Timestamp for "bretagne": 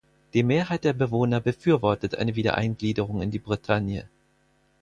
3.37-4.09